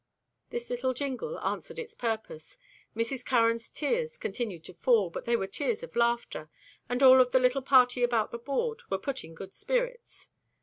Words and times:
This 0.49 0.71
little 0.71 0.95
jingle 0.95 1.39
answered 1.41 1.77
its 1.77 1.93
purpose. 1.93 2.57
Mrs. 2.95 3.23
Curran's 3.23 3.69
tears 3.69 4.17
continued 4.17 4.63
to 4.63 4.73
fall, 4.73 5.11
but 5.11 5.25
they 5.25 5.35
were 5.35 5.45
tears 5.45 5.83
of 5.83 5.95
laughter, 5.95 6.49
and 6.89 7.03
all 7.03 7.21
of 7.21 7.29
the 7.29 7.39
little 7.39 7.61
party 7.61 8.01
about 8.01 8.31
the 8.31 8.39
board 8.39 8.81
were 8.89 8.97
put 8.97 9.23
in 9.23 9.35
good 9.35 9.53
spirits. 9.53 10.31